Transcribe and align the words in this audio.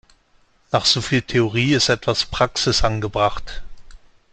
Nach 0.71 0.85
so 0.87 0.99
viel 0.99 1.21
Theorie 1.21 1.73
ist 1.75 1.87
etwas 1.89 2.25
Praxis 2.25 2.83
angebracht. 2.83 3.61